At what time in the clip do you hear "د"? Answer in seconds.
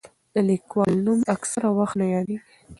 0.33-0.35